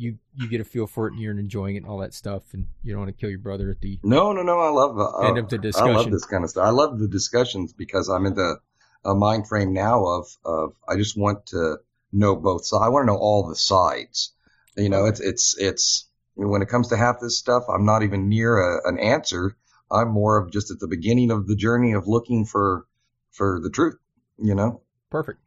[0.00, 2.42] you you get a feel for it and you're enjoying it and all that stuff,
[2.52, 4.58] and you don't want to kill your brother at the no, no, no.
[4.58, 5.94] I love uh, end of the discussion.
[5.94, 6.64] I love this kind of stuff.
[6.64, 8.56] I love the discussions because I'm in the
[9.04, 11.78] a mind frame now of of I just want to
[12.12, 12.82] know both sides.
[12.82, 14.32] I want to know all the sides.
[14.76, 18.28] You know, it's it's it's when it comes to half this stuff, I'm not even
[18.28, 19.56] near a, an answer.
[19.90, 22.86] I'm more of just at the beginning of the journey of looking for
[23.32, 23.96] for the truth.
[24.38, 24.80] You know,
[25.10, 25.40] perfect.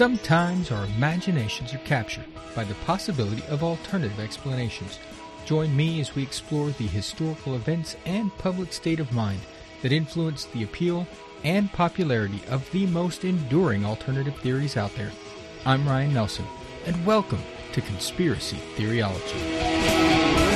[0.00, 2.24] Sometimes our imaginations are captured
[2.56, 4.98] by the possibility of alternative explanations.
[5.44, 9.40] Join me as we explore the historical events and public state of mind
[9.82, 11.06] that influenced the appeal
[11.44, 15.12] and popularity of the most enduring alternative theories out there.
[15.66, 16.46] I'm Ryan Nelson,
[16.86, 17.42] and welcome
[17.72, 20.49] to Conspiracy Theoryology.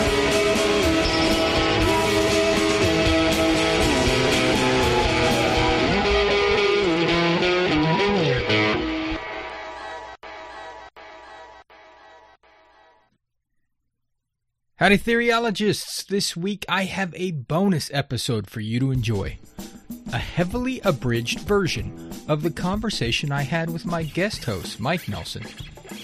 [14.79, 16.05] Howdy, Theoryologists!
[16.05, 19.39] This week I have a bonus episode for you to enjoy.
[20.13, 25.45] A heavily abridged version of the conversation I had with my guest host, Mike Nelson,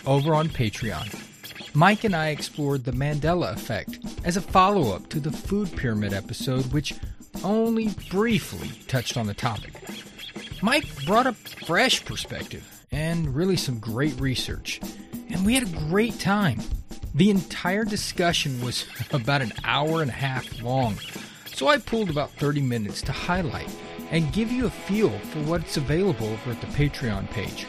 [0.07, 1.75] over on Patreon.
[1.75, 6.13] Mike and I explored the Mandela effect as a follow up to the food pyramid
[6.13, 6.95] episode, which
[7.43, 9.75] only briefly touched on the topic.
[10.63, 14.81] Mike brought a fresh perspective and really some great research,
[15.29, 16.61] and we had a great time.
[17.15, 20.99] The entire discussion was about an hour and a half long,
[21.47, 23.69] so I pulled about 30 minutes to highlight
[24.11, 27.67] and give you a feel for what's available over at the Patreon page.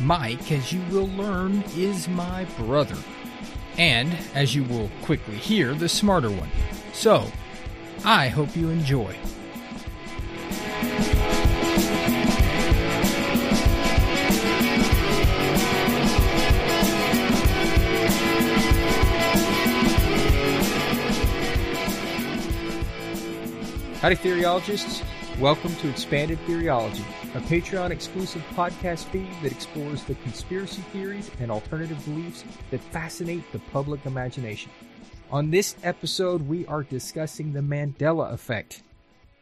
[0.00, 2.96] Mike, as you will learn, is my brother.
[3.76, 6.50] And, as you will quickly hear, the smarter one.
[6.92, 7.30] So,
[8.04, 9.16] I hope you enjoy.
[24.00, 25.02] Howdy, Theoryologists.
[25.40, 27.02] Welcome to Expanded Theoryology,
[27.34, 33.50] a Patreon exclusive podcast feed that explores the conspiracy theories and alternative beliefs that fascinate
[33.50, 34.70] the public imagination.
[35.32, 38.84] On this episode, we are discussing the Mandela effect.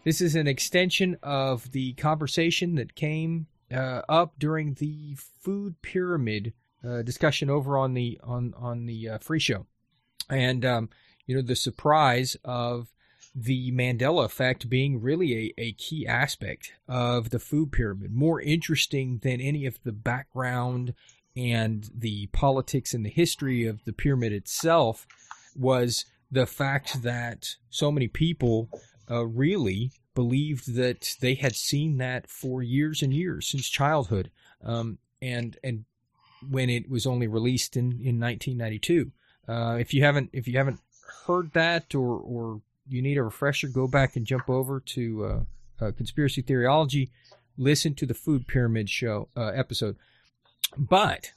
[0.05, 6.55] This is an extension of the conversation that came uh, up during the food pyramid
[6.83, 9.67] uh, discussion over on the on on the uh, free show,
[10.31, 10.89] and um,
[11.27, 12.95] you know the surprise of
[13.39, 19.19] the Mandela effect being really a, a key aspect of the food pyramid, more interesting
[19.23, 20.95] than any of the background
[21.37, 25.07] and the politics and the history of the pyramid itself
[25.55, 28.71] was the fact that so many people
[29.11, 34.31] uh, really believed that they had seen that for years and years since childhood,
[34.65, 35.85] um, and and
[36.49, 39.13] when it was only released in in 1992.
[39.47, 40.81] Uh, if you haven't if you haven't
[41.27, 45.85] heard that or or you need a refresher, go back and jump over to uh,
[45.85, 47.11] uh, Conspiracy Theoryology,
[47.57, 49.97] listen to the Food Pyramid show uh, episode.
[50.77, 51.33] But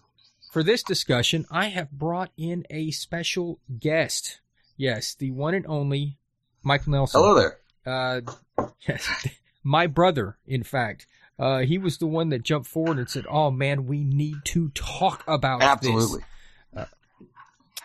[0.51, 4.39] for this discussion, I have brought in a special guest.
[4.77, 6.17] Yes, the one and only
[6.63, 7.21] Michael Nelson.
[7.21, 7.57] Hello there.
[7.85, 8.21] Uh,
[8.87, 9.27] yes,
[9.63, 11.07] my brother, in fact.
[11.37, 14.69] Uh, he was the one that jumped forward and said, "Oh man, we need to
[14.69, 16.21] talk about Absolutely.
[16.73, 16.87] this."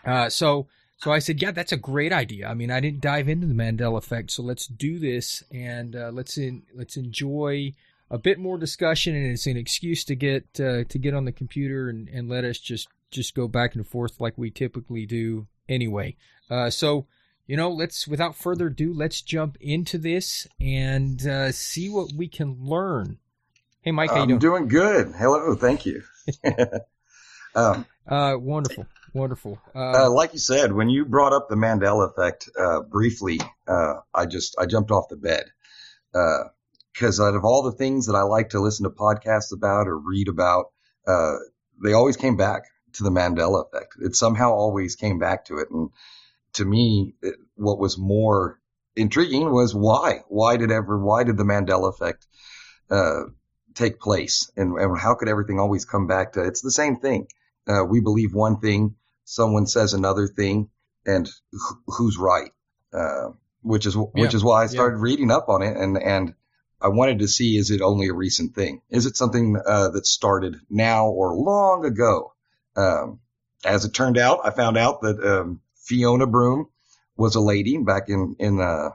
[0.04, 0.66] Uh, uh, so
[1.04, 2.48] so I said, yeah, that's a great idea.
[2.48, 6.10] I mean, I didn't dive into the Mandela effect, so let's do this and uh,
[6.10, 7.74] let's in, let's enjoy
[8.10, 11.32] a bit more discussion, and it's an excuse to get uh, to get on the
[11.32, 15.46] computer and, and let us just just go back and forth like we typically do
[15.68, 16.16] anyway.
[16.48, 17.06] Uh, so
[17.46, 22.28] you know, let's without further ado, let's jump into this and uh, see what we
[22.28, 23.18] can learn.
[23.82, 24.38] Hey, Mike, how you I'm doing?
[24.38, 25.12] doing good.
[25.18, 26.02] Hello, thank you.
[27.54, 28.86] um, uh, wonderful.
[29.14, 29.60] Wonderful.
[29.76, 33.38] Uh, uh, like you said, when you brought up the Mandela effect uh, briefly,
[33.68, 35.44] uh, I just I jumped off the bed
[36.92, 39.86] because uh, out of all the things that I like to listen to podcasts about
[39.86, 40.66] or read about,
[41.06, 41.36] uh,
[41.82, 42.64] they always came back
[42.94, 43.94] to the Mandela effect.
[44.00, 45.90] It somehow always came back to it, and
[46.54, 48.58] to me, it, what was more
[48.96, 50.22] intriguing was why?
[50.26, 50.98] Why did ever?
[50.98, 52.26] Why did the Mandela effect
[53.74, 56.42] take place, and, and how could everything always come back to?
[56.42, 57.28] It's the same thing.
[57.88, 60.70] we believe one thing someone says another thing,
[61.06, 62.52] and wh- who's right?
[62.92, 63.30] Uh,
[63.62, 64.36] which is which yeah.
[64.36, 65.02] is why I started yeah.
[65.02, 66.34] reading up on it, and and
[66.80, 68.82] I wanted to see is it only a recent thing?
[68.90, 72.34] Is it something uh, that started now or long ago?
[72.76, 73.20] Um,
[73.64, 76.68] as it turned out, I found out that um, Fiona Broome
[77.16, 78.90] was a lady back in in uh,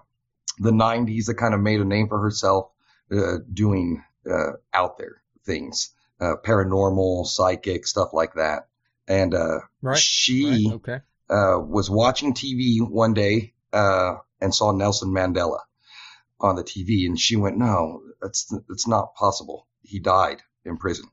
[0.59, 2.69] the 90s that kind of made a name for herself
[3.11, 8.67] uh, doing uh, out there things, uh, paranormal, psychic stuff like that.
[9.09, 9.97] And uh, Right.
[9.97, 10.99] she Right, okay.
[11.29, 15.59] uh, was watching TV one day uh, and saw Nelson Mandela
[16.39, 19.67] on the TV, and she went, "No, it's it's not possible.
[19.81, 21.05] He died in prison."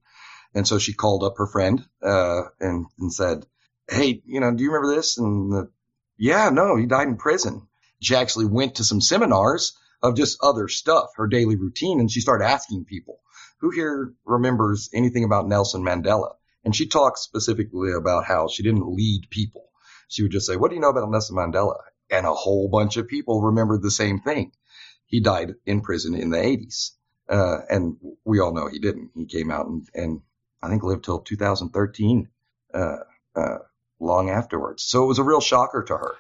[0.55, 3.47] And so she called up her friend uh, and and said,
[3.89, 5.71] "Hey, you know, do you remember this?" And the,
[6.19, 7.67] yeah, no, he died in prison.
[8.01, 12.21] She actually went to some seminars of just other stuff, her daily routine, and she
[12.21, 13.21] started asking people,
[13.61, 16.35] "Who here remembers anything about Nelson Mandela?"
[16.67, 19.67] And she talked specifically about how she didn't lead people
[20.09, 21.77] she would just say, What do you know about Nelson Mandela?
[22.11, 24.53] And a whole bunch of people remembered the same thing.
[25.07, 26.91] He died in prison in the 80s.
[27.29, 29.11] Uh, and we all know he didn't.
[29.17, 30.21] He came out and, and
[30.63, 32.29] I think lived till 2013,
[32.73, 32.97] uh,
[33.35, 33.59] uh,
[33.99, 34.85] long afterwards.
[34.85, 36.15] So it was a real shocker to her.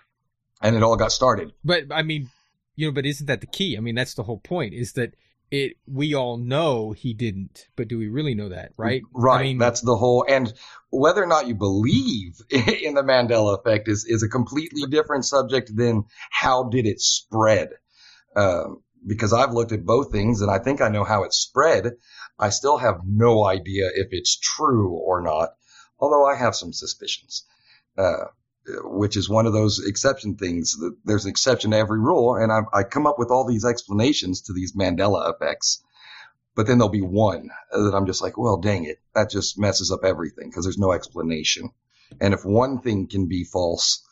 [0.60, 1.52] And it all got started.
[1.64, 2.30] But I mean,
[2.74, 3.76] you know, but isn't that the key?
[3.76, 4.74] I mean, that's the whole point.
[4.74, 5.14] Is that
[5.50, 5.76] it?
[5.86, 8.72] We all know he didn't, but do we really know that?
[8.76, 9.02] Right.
[9.12, 9.40] Right.
[9.40, 10.52] I mean, That's the whole, and
[10.90, 15.74] whether or not you believe in the Mandela effect is, is a completely different subject
[15.74, 17.70] than how did it spread.
[18.34, 21.92] Um, because I've looked at both things and I think I know how it spread.
[22.38, 25.50] I still have no idea if it's true or not,
[25.98, 27.46] although I have some suspicions.
[27.96, 28.26] Uh,
[28.84, 30.76] which is one of those exception things.
[31.04, 34.42] There's an exception to every rule, and I, I come up with all these explanations
[34.42, 35.82] to these Mandela effects
[36.56, 39.92] but then there'll be one that I'm just like, well, dang it, that just messes
[39.92, 41.70] up everything because there's no explanation.
[42.18, 44.02] And if one thing can be false,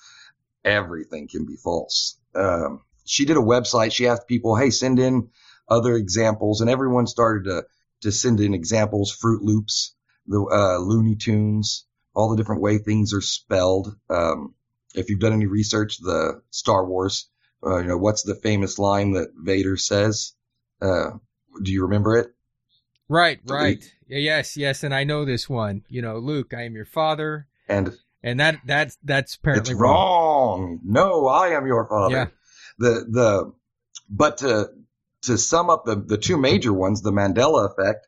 [0.62, 2.18] everything can be false.
[2.34, 3.92] Um, she did a website.
[3.92, 5.30] She asked people, hey, send in
[5.68, 7.64] other examples, and everyone started to
[8.02, 9.94] to send in examples, Fruit Loops,
[10.26, 13.94] the uh, Looney Tunes, all the different way things are spelled.
[14.08, 14.54] Um,
[14.94, 17.28] if you've done any research, the Star Wars,
[17.66, 20.32] uh, you know, what's the famous line that Vader says?
[20.80, 21.10] Uh,
[21.62, 22.28] do you remember it?
[23.08, 23.92] right, right.
[24.06, 25.82] Yes, yes, and I know this one.
[25.88, 30.80] You know, Luke, I am your father, And and that that's that's it's apparently wrong.
[30.84, 32.14] No, I am your father.
[32.14, 32.26] Yeah.
[32.78, 33.52] The the
[34.10, 34.70] but to
[35.22, 38.06] to sum up the the two major ones, the Mandela effect,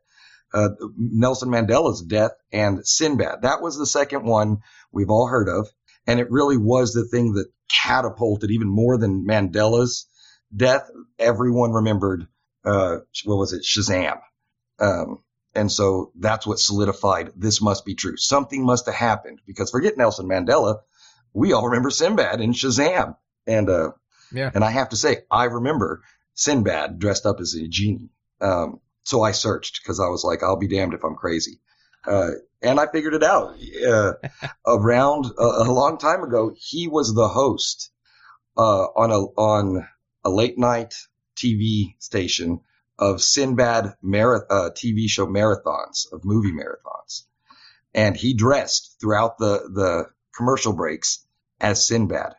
[0.54, 3.42] uh, Nelson Mandela's death, and Sinbad.
[3.42, 4.58] That was the second one
[4.92, 5.68] we've all heard of,
[6.06, 7.46] and it really was the thing that
[7.84, 10.06] catapulted even more than Mandela's
[10.54, 10.88] death.
[11.18, 12.26] Everyone remembered.
[12.64, 13.62] Uh, what was it?
[13.62, 14.18] Shazam.
[14.78, 15.22] Um,
[15.54, 18.16] and so that's what solidified this must be true.
[18.16, 20.80] Something must have happened because forget Nelson Mandela,
[21.32, 23.16] we all remember Sinbad and Shazam.
[23.46, 23.92] And uh,
[24.32, 24.50] Yeah.
[24.54, 26.02] and I have to say, I remember
[26.34, 28.10] Sinbad dressed up as a genie.
[28.40, 31.60] Um, so I searched because I was like, I'll be damned if I'm crazy.
[32.04, 32.30] Uh,
[32.60, 33.56] and I figured it out.
[33.86, 34.14] Uh,
[34.66, 37.92] around a, a long time ago, he was the host
[38.56, 39.88] uh, on a on
[40.24, 40.94] a late night
[41.36, 42.60] TV station
[42.98, 47.26] of Sinbad marath- uh, TV show marathons of movie marathons,
[47.94, 50.06] and he dressed throughout the the
[50.36, 51.24] commercial breaks
[51.60, 52.34] as Sinbad,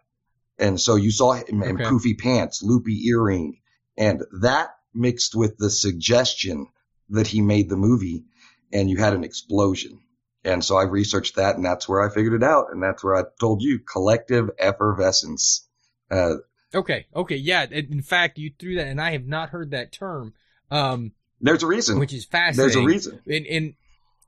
[0.60, 1.86] and so you saw him in Okay.
[1.86, 3.62] poofy pants, loopy earring,
[3.98, 6.68] and that mixed with the suggestion
[7.10, 8.26] that he made the movie,
[8.74, 10.00] and you had an explosion.
[10.44, 13.16] And so I researched that, and that's where I figured it out, and that's where
[13.16, 15.68] I told you collective effervescence.
[16.12, 16.36] Uh,
[16.76, 17.66] Okay, okay, yeah.
[17.72, 20.34] In fact, you threw that, and I have not heard that term,
[20.70, 21.98] um, there's a reason.
[21.98, 22.74] which is fascinating.
[22.74, 23.22] There's a reason.
[23.26, 23.74] and and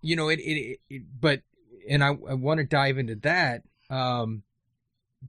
[0.02, 1.42] you know it it, it, it but
[1.90, 4.44] and I, I want to dive into that um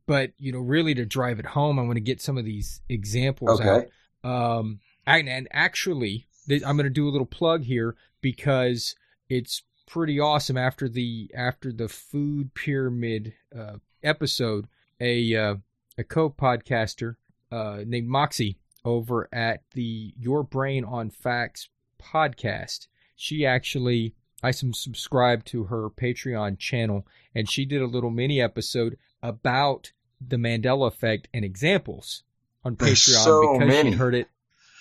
[0.07, 2.81] but you know really to drive it home I want to get some of these
[2.89, 3.87] examples Okay.
[4.25, 8.95] out um and, and actually th- I'm going to do a little plug here because
[9.29, 14.67] it's pretty awesome after the after the food pyramid uh episode
[15.01, 15.55] a uh,
[15.99, 17.17] a co-podcaster
[17.51, 21.69] uh named Moxie over at the Your Brain on Facts
[22.01, 28.11] podcast she actually I some subscribed to her Patreon channel and she did a little
[28.11, 32.23] mini episode about the Mandela effect and examples
[32.65, 33.91] on There's Patreon so because many.
[33.91, 34.29] she heard it.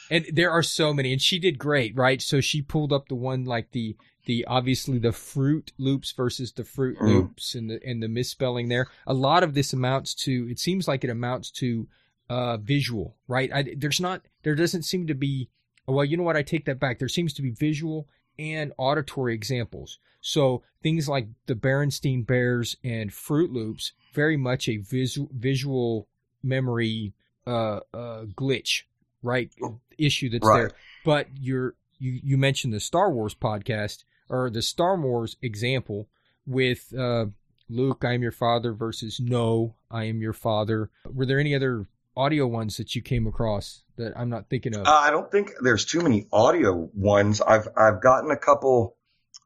[0.10, 2.22] And there are so many and she did great, right?
[2.22, 6.64] So she pulled up the one like the the obviously the fruit loops versus the
[6.64, 7.08] fruit Mm.
[7.08, 8.88] loops and the and the misspelling there.
[9.08, 11.88] A lot of this amounts to it seems like it amounts to
[12.30, 13.52] uh visual, right?
[13.54, 15.50] I, there's not there doesn't seem to be
[15.88, 16.38] well, you know what?
[16.38, 17.00] I take that back.
[17.00, 20.00] There seems to be visual and auditory examples.
[20.22, 26.08] So things like the Berenstein Bears and Fruit Loops, very much a visual visual
[26.44, 27.14] memory
[27.48, 28.84] uh, uh, glitch,
[29.22, 29.52] right?
[29.98, 30.60] Issue that's Right.
[30.62, 30.72] there.
[31.06, 36.08] But you're you you mentioned the Star Wars podcast or the Star Wars example
[36.46, 37.26] with uh,
[37.70, 40.90] Luke, I am your father versus No, I am your father.
[41.06, 44.88] Were there any other audio ones that you came across that I'm not thinking of?
[44.88, 47.42] Uh, I don't think there's too many audio ones.
[47.42, 48.96] I've I've gotten a couple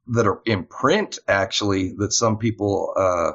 [0.08, 3.32] that are in print actually that some people uh,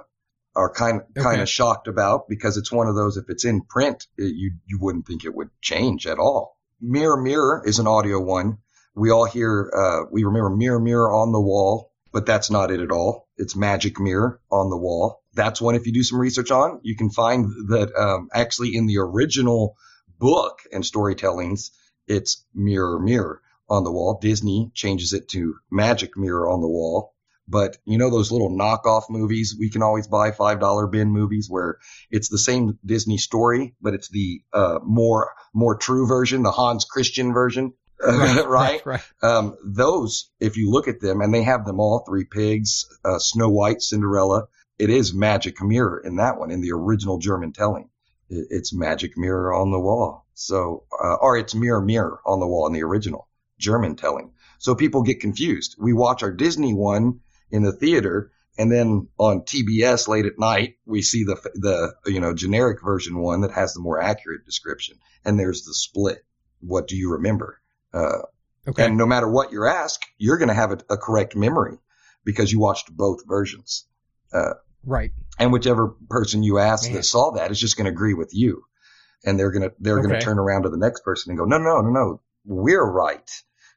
[0.58, 4.08] are kind kind of shocked about because it's one of those if it's in print
[4.16, 6.56] it, you you wouldn't think it would change at all.
[6.80, 8.58] Mirror Mirror is an audio one.
[8.96, 12.80] We all hear uh, we remember Mirror Mirror on the wall, but that's not it
[12.80, 13.28] at all.
[13.36, 15.22] It's Magic Mirror on the wall.
[15.32, 18.86] That's one if you do some research on, you can find that um, actually in
[18.86, 19.76] the original
[20.18, 21.70] book and storytellings,
[22.08, 24.18] it's Mirror Mirror on the wall.
[24.20, 27.14] Disney changes it to Magic Mirror on the wall.
[27.48, 31.48] But you know those little knockoff movies we can always buy five dollar bin movies
[31.48, 31.78] where
[32.10, 36.84] it's the same Disney story, but it's the uh, more more true version, the Hans
[36.84, 37.72] Christian version,
[38.06, 38.46] right?
[38.46, 39.02] right, right.
[39.22, 43.18] Um, those, if you look at them, and they have them all three pigs, uh,
[43.18, 44.46] Snow White, Cinderella.
[44.78, 47.88] It is Magic Mirror in that one, in the original German telling.
[48.28, 50.26] It, it's Magic Mirror on the wall.
[50.34, 53.26] So, uh, or it's Mirror Mirror on the wall in the original
[53.58, 54.32] German telling.
[54.58, 55.74] So people get confused.
[55.78, 60.76] We watch our Disney one in the theater, and then on TBS late at night,
[60.84, 64.98] we see the the you know generic version one that has the more accurate description.
[65.24, 66.24] And there's the split.
[66.60, 67.60] What do you remember?
[67.92, 68.22] Uh,
[68.66, 68.84] Okay.
[68.84, 71.78] and no matter what you're asked, you're going to have a, a correct memory
[72.22, 73.86] because you watched both versions.
[74.84, 75.10] right.
[75.38, 76.94] And whichever person you ask Man.
[76.96, 78.64] that saw that is just going to agree with you.
[79.24, 81.44] And they're going to they're going to turn around to the next person and go,
[81.44, 83.28] no, no, no, no, we're right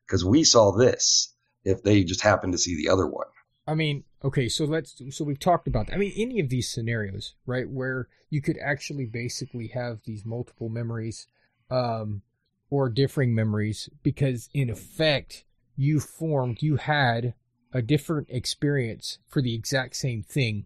[0.06, 1.34] because we saw this.
[1.64, 3.28] If they just happen to see the other one,
[3.72, 5.94] I mean, okay, so let's so we've talked about that.
[5.94, 10.68] I mean, any of these scenarios, right, where you could actually basically have these multiple
[10.68, 11.28] memories
[11.70, 12.22] um
[12.70, 15.46] or differing memories because in effect
[15.78, 17.34] you formed you had
[17.74, 20.66] a different experience for the exact same thing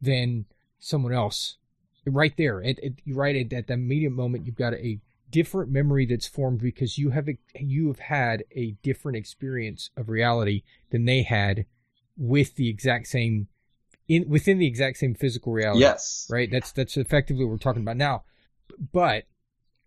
[0.00, 0.46] than
[0.78, 1.58] someone else.
[2.06, 4.98] Right there, it, you right at, at the immediate moment, you've got a
[5.30, 10.62] different memory that's formed because you have you have had a different experience of reality
[10.90, 11.66] than they had
[12.16, 13.48] with the exact same
[14.08, 15.80] in within the exact same physical reality.
[15.80, 16.50] yes, Right?
[16.50, 18.24] That's that's effectively what we're talking about now.
[18.92, 19.24] But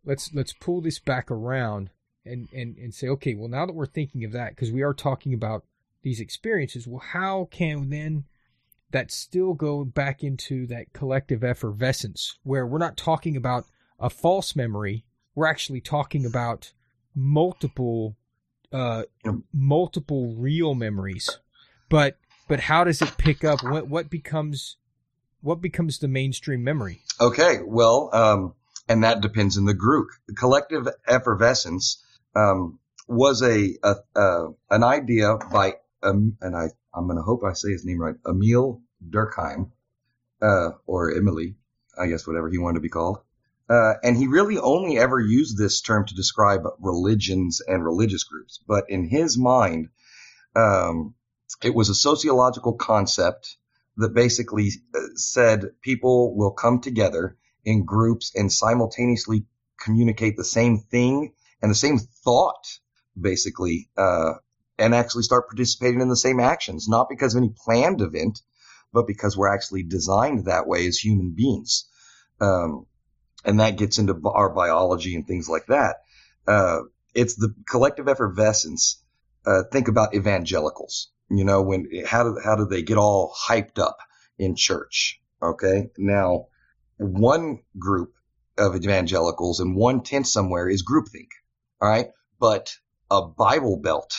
[0.03, 1.89] let's let's pull this back around
[2.25, 4.93] and and and say okay, well now that we're thinking of that because we are
[4.93, 5.63] talking about
[6.01, 8.25] these experiences, well how can then
[8.91, 13.65] that still go back into that collective effervescence where we're not talking about
[13.99, 15.05] a false memory,
[15.35, 16.73] we're actually talking about
[17.15, 18.15] multiple
[18.71, 19.03] uh
[19.53, 21.39] multiple real memories.
[21.89, 22.17] But
[22.47, 24.77] but how does it pick up what what becomes
[25.41, 27.01] what becomes the mainstream memory?
[27.19, 28.53] Okay, well, um,
[28.87, 30.09] and that depends on the group.
[30.27, 32.03] The collective effervescence
[32.35, 37.53] um, was a, a, a an idea by um, and I I'm gonna hope I
[37.53, 39.71] say his name right, Émile Durkheim,
[40.41, 41.55] uh, or Emily,
[41.97, 43.19] I guess whatever he wanted to be called.
[43.69, 48.59] Uh, and he really only ever used this term to describe religions and religious groups.
[48.67, 49.89] But in his mind,
[50.55, 51.13] um,
[51.63, 53.57] it was a sociological concept
[53.97, 59.45] that basically uh, said people will come together in groups and simultaneously
[59.79, 62.79] communicate the same thing and the same thought,
[63.19, 64.33] basically, uh,
[64.77, 68.41] and actually start participating in the same actions, not because of any planned event,
[68.93, 71.85] but because we're actually designed that way as human beings.
[72.39, 72.85] Um,
[73.43, 75.97] and that gets into our biology and things like that.
[76.47, 76.81] Uh,
[77.13, 79.03] it's the collective effervescence.
[79.45, 81.09] Uh, think about evangelicals.
[81.29, 83.97] You know, when how do how do they get all hyped up
[84.37, 85.21] in church?
[85.41, 86.47] Okay, now
[86.97, 88.13] one group
[88.57, 91.29] of evangelicals in one tent somewhere is groupthink.
[91.81, 92.07] All right,
[92.39, 92.75] but
[93.09, 94.17] a Bible belt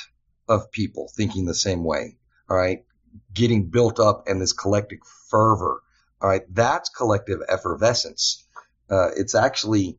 [0.48, 2.16] of people thinking the same way.
[2.48, 2.84] All right,
[3.32, 5.00] getting built up in this collective
[5.30, 5.82] fervor.
[6.20, 8.46] All right, that's collective effervescence.
[8.90, 9.98] Uh, it's actually,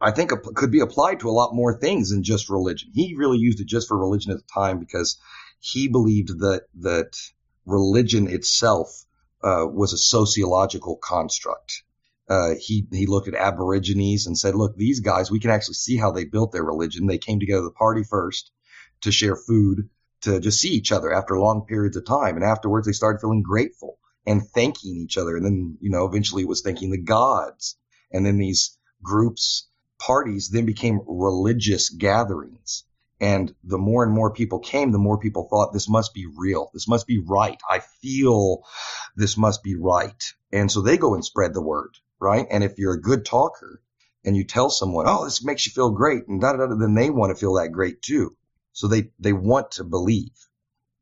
[0.00, 2.90] I think, could be applied to a lot more things than just religion.
[2.92, 5.18] He really used it just for religion at the time because
[5.60, 7.16] he believed that that
[7.66, 9.04] religion itself
[9.42, 11.82] uh, was a sociological construct.
[12.28, 15.96] Uh, he he looked at Aborigines and said, "Look, these guys, we can actually see
[15.96, 17.06] how they built their religion.
[17.06, 18.50] They came together to party first,
[19.02, 19.88] to share food,
[20.22, 23.42] to just see each other after long periods of time, and afterwards they started feeling
[23.42, 25.36] grateful and thanking each other.
[25.36, 27.76] And then you know, eventually it was thanking the gods.
[28.12, 32.84] And then these groups, parties, then became religious gatherings."
[33.20, 36.70] And the more and more people came, the more people thought this must be real.
[36.72, 37.58] This must be right.
[37.68, 38.62] I feel
[39.16, 40.22] this must be right.
[40.52, 42.46] And so they go and spread the word, right?
[42.50, 43.82] And if you're a good talker
[44.24, 46.94] and you tell someone, oh, this makes you feel great, and da da da, then
[46.94, 48.36] they want to feel that great too.
[48.72, 50.32] So they, they want to believe.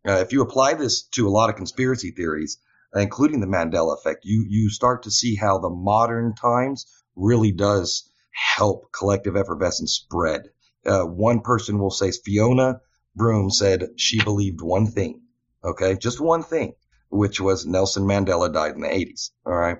[0.07, 2.59] Uh, if you apply this to a lot of conspiracy theories,
[2.95, 8.09] including the Mandela effect, you you start to see how the modern times really does
[8.31, 10.51] help collective effervescence spread.
[10.87, 12.81] Uh, one person will say Fiona
[13.17, 15.23] Broome said she believed one thing,
[15.65, 16.75] okay, just one thing,
[17.11, 19.31] which was Nelson Mandela died in the 80s.
[19.47, 19.79] All right,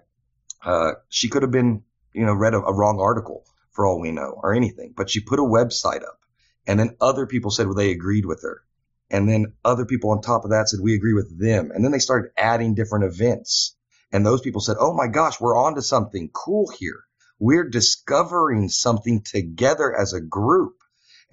[0.65, 1.83] uh, she could have been,
[2.15, 5.21] you know, read a, a wrong article for all we know, or anything, but she
[5.21, 6.19] put a website up,
[6.67, 8.63] and then other people said well, they agreed with her.
[9.11, 11.71] And then other people on top of that said, we agree with them.
[11.73, 13.77] And then they started adding different events.
[14.13, 17.05] And those people said, oh my gosh, we're on to something cool here.
[17.39, 20.76] We're discovering something together as a group.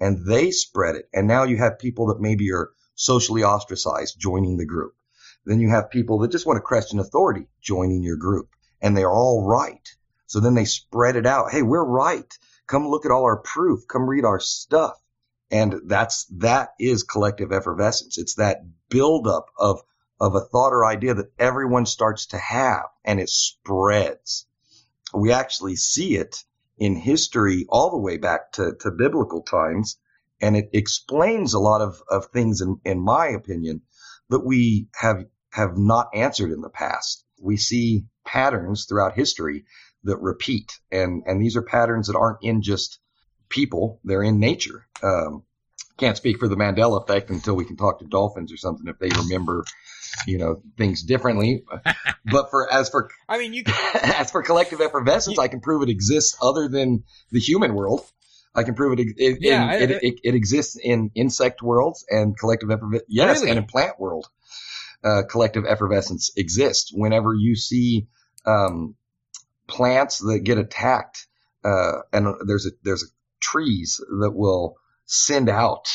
[0.00, 1.08] And they spread it.
[1.12, 4.94] And now you have people that maybe are socially ostracized joining the group.
[5.44, 8.48] Then you have people that just want to question authority joining your group.
[8.80, 9.88] And they're all right.
[10.26, 11.52] So then they spread it out.
[11.52, 12.32] Hey, we're right.
[12.66, 13.86] Come look at all our proof.
[13.88, 14.98] Come read our stuff.
[15.50, 18.18] And that's, that is collective effervescence.
[18.18, 19.80] It's that buildup of,
[20.20, 24.46] of a thought or idea that everyone starts to have and it spreads.
[25.12, 26.42] We actually see it
[26.78, 29.98] in history all the way back to, to biblical times.
[30.40, 33.82] And it explains a lot of, of things, in, in my opinion,
[34.30, 37.24] that we have, have not answered in the past.
[37.40, 39.64] We see patterns throughout history
[40.02, 40.72] that repeat.
[40.90, 42.98] And, and these are patterns that aren't in just
[43.48, 44.86] people, they're in nature.
[45.02, 45.44] Um,
[45.96, 48.98] can't speak for the Mandela effect until we can talk to dolphins or something if
[48.98, 49.64] they remember,
[50.26, 51.64] you know, things differently.
[52.24, 55.82] but for as for I mean, you as for collective effervescence, you, I can prove
[55.82, 58.04] it exists other than the human world.
[58.54, 59.14] I can prove it.
[59.16, 63.08] it, yeah, in, I, it, it, it, exists in insect worlds and collective effervescence.
[63.08, 63.50] Yes, really?
[63.50, 64.28] and in plant world,
[65.02, 66.92] uh, collective effervescence exists.
[66.94, 68.06] Whenever you see
[68.46, 68.94] um,
[69.66, 71.26] plants that get attacked,
[71.64, 73.06] uh, and there's a there's a
[73.40, 75.88] trees that will send out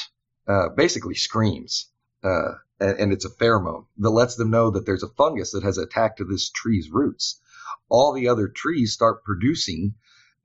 [0.48, 1.89] uh, basically screams,
[2.24, 5.64] uh, and, and, it's a pheromone that lets them know that there's a fungus that
[5.64, 7.40] has attacked this tree's roots.
[7.88, 9.96] All the other trees start producing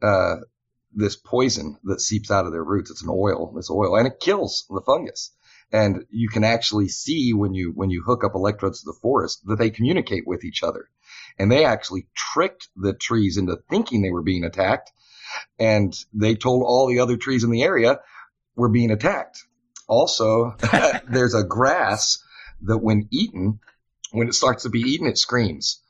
[0.03, 0.37] uh,
[0.95, 2.91] this poison that seeps out of their roots.
[2.91, 5.33] It's an oil, this oil, and it kills the fungus.
[5.73, 9.45] And you can actually see when you when you hook up electrodes to the forest
[9.47, 10.89] that they communicate with each other,
[11.39, 14.93] and they actually tricked the trees into thinking they were being attacked,
[15.59, 17.99] and they told all the other trees in the area
[18.55, 19.45] were being attacked.
[19.87, 20.57] Also,
[21.09, 22.23] there's a grass
[22.63, 23.61] that when eaten,
[24.13, 25.81] when it starts to be eaten, it screams.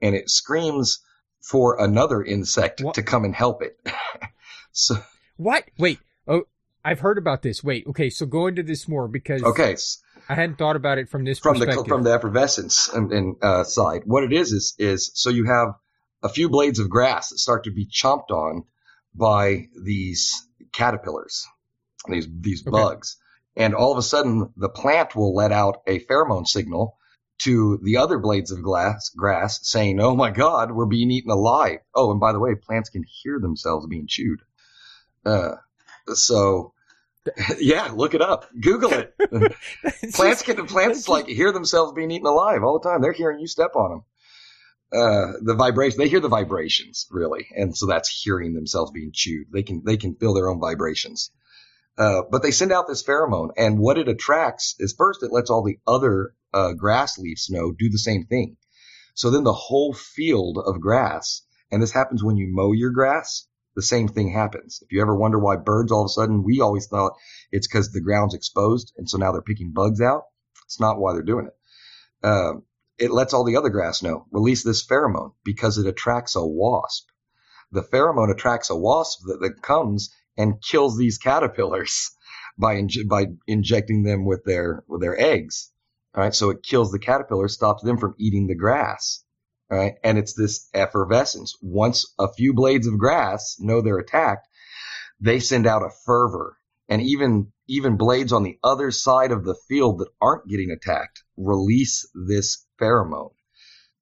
[0.00, 1.00] And it screams
[1.40, 2.94] for another insect what?
[2.94, 3.78] to come and help it.
[4.72, 4.96] so
[5.36, 5.64] What?
[5.78, 5.98] Wait.
[6.26, 6.44] Oh,
[6.84, 7.62] I've heard about this.
[7.62, 7.86] Wait.
[7.86, 9.76] Okay, so go into this more because Okay.
[10.28, 13.64] I hadn't thought about it from this from the from the effervescence and, and uh,
[13.64, 14.02] side.
[14.06, 15.74] What it is is is so you have
[16.22, 18.64] a few blades of grass that start to be chomped on
[19.14, 21.46] by these caterpillars
[22.08, 22.70] these these okay.
[22.70, 23.16] bugs.
[23.56, 26.98] And all of a sudden, the plant will let out a pheromone signal
[27.38, 31.80] to the other blades of glass, grass saying, Oh my God, we're being eaten alive.
[31.94, 34.40] Oh, and by the way, plants can hear themselves being chewed.
[35.24, 35.56] Uh,
[36.12, 36.74] so
[37.58, 38.46] yeah, look it up.
[38.60, 39.14] Google it.
[40.14, 43.00] plants can, plants like hear themselves being eaten alive all the time.
[43.00, 44.04] They're hearing you step on them.
[44.92, 47.48] Uh, the vibration, they hear the vibrations really.
[47.56, 49.48] And so that's hearing themselves being chewed.
[49.52, 51.30] They can, they can feel their own vibrations.
[51.96, 55.50] Uh, but they send out this pheromone, and what it attracts is first it lets
[55.50, 58.56] all the other uh, grass leaves know do the same thing.
[59.14, 63.46] So then the whole field of grass, and this happens when you mow your grass,
[63.76, 64.80] the same thing happens.
[64.82, 67.14] If you ever wonder why birds all of a sudden, we always thought
[67.52, 70.24] it's because the ground's exposed, and so now they're picking bugs out.
[70.64, 72.26] It's not why they're doing it.
[72.26, 72.54] Uh,
[72.98, 77.08] it lets all the other grass know, release this pheromone because it attracts a wasp.
[77.72, 82.10] The pheromone attracts a wasp that, that comes and kills these caterpillars
[82.58, 85.70] by by injecting them with their with their eggs.
[86.14, 89.24] All right, so it kills the caterpillar, stops them from eating the grass.
[89.70, 91.56] All right, and it's this effervescence.
[91.60, 94.46] Once a few blades of grass know they're attacked,
[95.20, 96.56] they send out a fervor,
[96.88, 101.22] and even even blades on the other side of the field that aren't getting attacked
[101.36, 103.32] release this pheromone.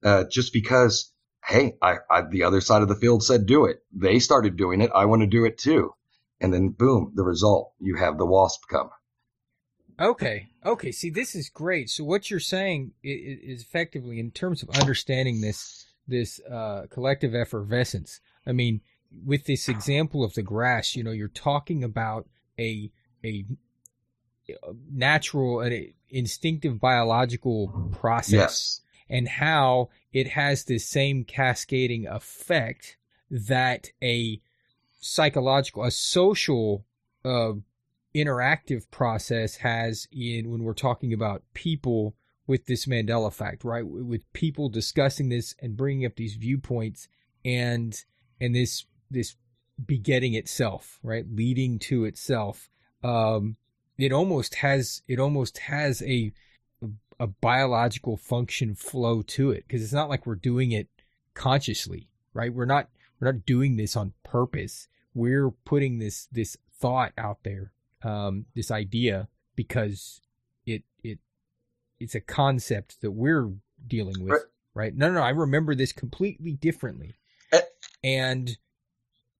[0.05, 1.13] Uh, just because,
[1.47, 3.79] hey, I, I, the other side of the field said do it.
[3.93, 4.91] They started doing it.
[4.93, 5.95] I want to do it too
[6.43, 8.91] and then boom, the result, you have the wasp come.
[10.01, 10.49] Okay.
[10.67, 10.91] Okay.
[10.91, 11.89] See, this is great.
[11.89, 18.21] So what you're saying is effectively in terms of understanding this, this, uh, collective effervescence.
[18.45, 18.81] I mean,
[19.25, 22.27] with this example of the grass, you know, you're talking about
[22.59, 22.91] a,
[23.25, 23.45] a
[24.91, 28.81] natural, an instinctive biological process yes.
[29.09, 32.97] and how it has this same cascading effect
[33.31, 34.41] that a
[35.03, 36.87] psychological, a social,
[37.25, 37.53] uh,
[38.15, 42.15] interactive process has in when we're talking about people
[42.47, 43.87] with this Mandela effect, right?
[43.87, 47.09] With people discussing this and bringing up these viewpoints
[47.45, 47.97] and
[48.41, 49.37] and this this
[49.85, 51.25] begetting itself, right?
[51.31, 52.69] Leading to itself.
[53.03, 53.57] Um,
[53.99, 56.33] it almost has it almost has a
[57.21, 60.89] a biological function flow to it because it's not like we're doing it
[61.35, 62.53] consciously, right?
[62.53, 62.89] We're not
[63.23, 64.89] we're not doing this on purpose.
[65.15, 70.21] We're putting this this thought out there, um, this idea because
[70.67, 71.21] it it
[72.01, 73.53] it's a concept that we're
[73.87, 74.43] dealing with,
[74.75, 74.95] right?
[74.95, 77.15] No, no, no, I remember this completely differently,
[77.53, 77.61] uh,
[78.03, 78.57] and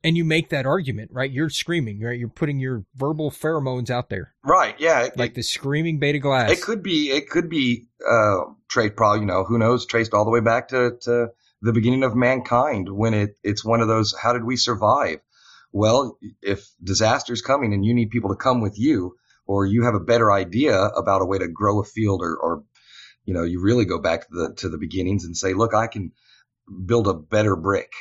[0.05, 1.31] and you make that argument, right?
[1.31, 2.19] You're screaming, right?
[2.19, 4.77] You're putting your verbal pheromones out there, right?
[4.79, 6.53] Yeah, it, like the screaming beta glass.
[6.53, 10.25] It could be, it could be uh, traced, probably, you know, who knows, traced all
[10.25, 14.15] the way back to to the beginning of mankind when it it's one of those.
[14.21, 15.21] How did we survive?
[15.73, 19.95] Well, if disaster's coming and you need people to come with you, or you have
[19.95, 22.65] a better idea about a way to grow a field, or, or
[23.25, 25.87] you know, you really go back to the to the beginnings and say, look, I
[25.87, 26.13] can
[26.87, 27.93] build a better brick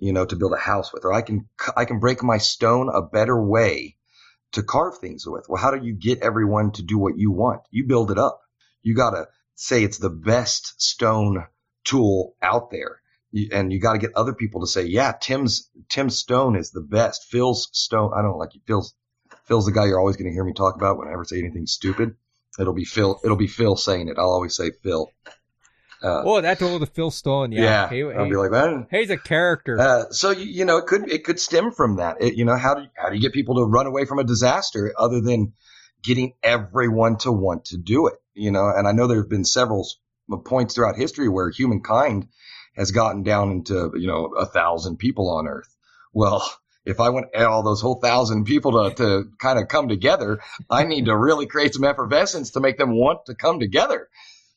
[0.00, 2.88] you know, to build a house with, or I can, I can break my stone
[2.92, 3.96] a better way
[4.52, 5.46] to carve things with.
[5.48, 7.60] Well, how do you get everyone to do what you want?
[7.70, 8.40] You build it up.
[8.82, 11.46] You got to say it's the best stone
[11.84, 13.02] tool out there.
[13.52, 16.80] And you got to get other people to say, yeah, Tim's, Tim's stone is the
[16.80, 17.30] best.
[17.30, 18.10] Phil's stone.
[18.16, 18.60] I don't like you.
[18.66, 18.94] Phil's,
[19.44, 21.38] Phil's the guy you're always going to hear me talk about when I ever say
[21.38, 22.16] anything stupid.
[22.58, 23.20] It'll be Phil.
[23.22, 24.16] It'll be Phil saying it.
[24.18, 25.10] I'll always say Phil.
[26.02, 27.52] Uh, oh, that's all the Phil Stone.
[27.52, 27.90] Yeah, yeah.
[27.90, 28.86] He, I'll he, be like that.
[28.90, 29.78] He's a character.
[29.78, 32.22] Uh, so you, you, know, it could it could stem from that.
[32.22, 34.24] It, you know, how do how do you get people to run away from a
[34.24, 35.52] disaster other than
[36.02, 38.14] getting everyone to want to do it?
[38.34, 39.86] You know, and I know there have been several
[40.44, 42.28] points throughout history where humankind
[42.80, 45.76] has gotten down into you know a thousand people on Earth.
[46.12, 46.50] Well,
[46.84, 50.84] if I want all those whole thousand people to, to kind of come together, I
[50.84, 54.08] need to really create some effervescence to make them want to come together,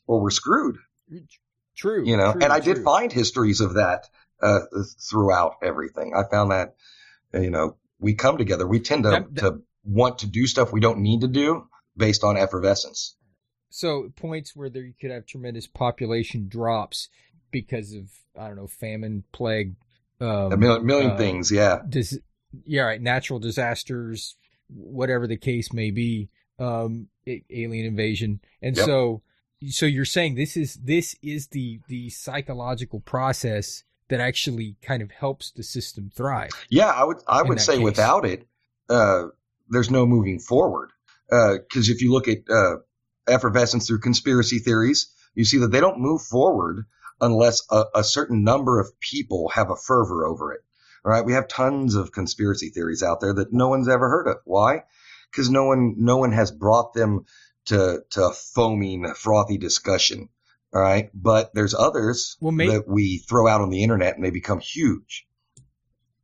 [0.08, 0.78] or we're screwed.
[1.76, 2.06] True.
[2.06, 2.76] You know, true, and I true.
[2.76, 4.08] did find histories of that
[4.42, 4.62] uh,
[5.10, 6.14] throughout everything.
[6.16, 6.76] I found that,
[7.34, 8.66] you know, we come together.
[8.66, 11.68] We tend to, that, that, to want to do stuff we don't need to do
[11.98, 13.16] based on effervescence.
[13.70, 17.10] So points where there you could have tremendous population drops
[17.54, 19.76] because of I don't know famine, plague,
[20.20, 21.50] um, a million, million uh, things.
[21.50, 21.80] Yeah.
[21.88, 22.20] Dis-
[22.66, 22.82] yeah.
[22.84, 23.02] Right.
[23.02, 24.36] Natural disasters,
[24.68, 26.30] whatever the case may be.
[26.60, 28.86] Um, alien invasion, and yep.
[28.86, 29.24] so
[29.70, 35.10] so you're saying this is this is the the psychological process that actually kind of
[35.12, 36.52] helps the system thrive.
[36.70, 37.84] Yeah, I would I would say case.
[37.84, 38.48] without it,
[38.90, 39.26] uh,
[39.70, 40.92] there's no moving forward.
[41.30, 42.78] Because uh, if you look at uh,
[43.28, 46.86] effervescence through conspiracy theories, you see that they don't move forward
[47.24, 50.62] unless a, a certain number of people have a fervor over it.
[51.06, 54.28] All right, we have tons of conspiracy theories out there that no one's ever heard
[54.28, 54.38] of.
[54.46, 54.84] Why?
[55.32, 57.26] Because no one no one has brought them
[57.66, 60.30] to to foaming, frothy discussion.
[60.74, 64.24] All right, but there's others well, maybe, that we throw out on the internet and
[64.24, 65.28] they become huge.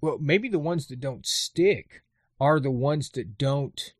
[0.02, 2.04] Well, maybe the ones that don't stick
[2.40, 3.94] are the ones that don't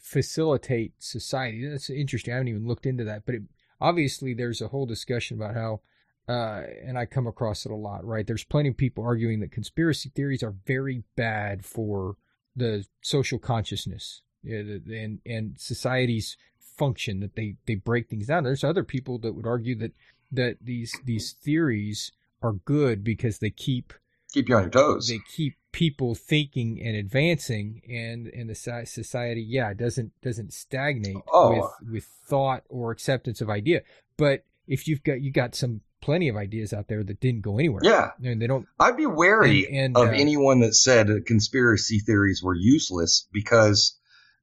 [0.00, 1.66] facilitate society.
[1.66, 2.32] That's interesting.
[2.32, 3.42] I haven't even looked into that, but it,
[3.80, 5.80] obviously there's a whole discussion about how,
[6.28, 8.04] uh, and I come across it a lot.
[8.04, 8.26] Right?
[8.26, 12.16] There's plenty of people arguing that conspiracy theories are very bad for
[12.54, 18.44] the social consciousness and and society's function that they they break things down.
[18.44, 19.92] There's other people that would argue that
[20.32, 23.92] that these these theories are good because they keep
[24.32, 25.08] keep you on your toes.
[25.08, 31.50] They keep people thinking and advancing, and and the society, yeah, doesn't doesn't stagnate oh.
[31.80, 33.82] with with thought or acceptance of idea.
[34.16, 37.58] But if you've got you got some plenty of ideas out there that didn't go
[37.58, 37.80] anywhere.
[37.82, 38.66] Yeah, and they don't.
[38.78, 43.98] I'd be wary and, and, of uh, anyone that said conspiracy theories were useless because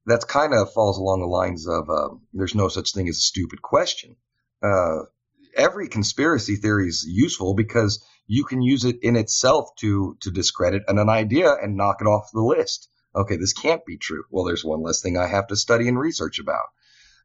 [0.08, 3.22] that's kind of falls along the lines of uh, there's no such thing as a
[3.22, 4.15] stupid question.
[4.63, 5.04] Uh,
[5.56, 10.84] every conspiracy theory is useful because you can use it in itself to to discredit
[10.88, 12.89] an, an idea and knock it off the list.
[13.15, 14.24] Okay, this can't be true.
[14.32, 16.65] Well, there's one less thing I have to study and research about.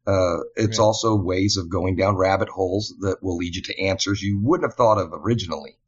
[0.06, 0.84] Uh, it's right.
[0.84, 4.70] also ways of going down rabbit holes that will lead you to answers you wouldn't
[4.70, 5.78] have thought of originally.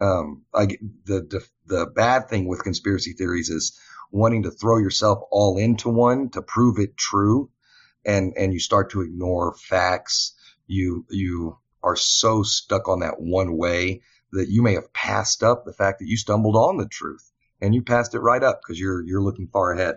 [0.00, 3.78] Um, I, the, the the bad thing with conspiracy theories is
[4.12, 7.50] wanting to throw yourself all into one to prove it true
[8.04, 10.34] and and you start to ignore facts
[10.66, 15.64] you you are so stuck on that one way that you may have passed up
[15.64, 17.30] the fact that you stumbled on the truth
[17.60, 19.96] and you passed it right up because you're you're looking far ahead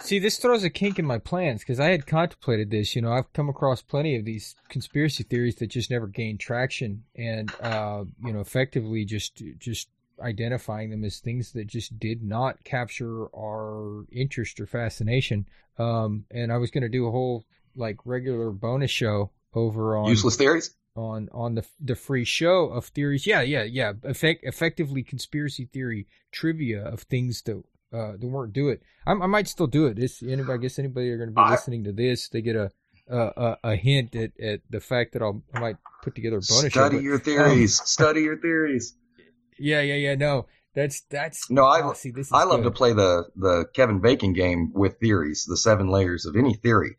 [0.00, 2.96] See, this throws a kink in my plans because I had contemplated this.
[2.96, 7.04] You know, I've come across plenty of these conspiracy theories that just never gained traction,
[7.14, 9.88] and uh, you know, effectively just just
[10.20, 15.46] identifying them as things that just did not capture our interest or fascination.
[15.78, 17.44] Um, and I was going to do a whole
[17.76, 22.86] like regular bonus show over on useless theories on on the the free show of
[22.86, 23.26] theories.
[23.26, 23.92] Yeah, yeah, yeah.
[24.02, 28.82] Effect, effectively conspiracy theory trivia of things that uh that weren't do it.
[29.06, 29.96] I, I might still do it.
[29.96, 32.56] This anybody, I guess anybody are going to be I- listening to this, they get
[32.56, 32.70] a
[33.08, 36.40] a, a, a hint at, at the fact that I'll I might put together a
[36.40, 36.68] bonus show.
[36.68, 38.94] study but- your theories study your theories
[39.58, 40.14] yeah, yeah, yeah.
[40.14, 41.50] No, that's that's.
[41.50, 42.64] No, I- oh, see, this is I love good.
[42.64, 46.96] to play the the Kevin Bacon game with theories, the seven layers of any theory,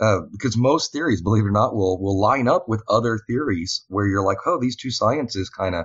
[0.00, 3.84] uh, because most theories, believe it or not, will will line up with other theories
[3.88, 5.84] where you're like, oh, these two sciences kind of